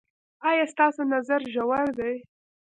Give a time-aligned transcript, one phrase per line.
[0.49, 2.13] ایا ستاسو نظر ژور دی؟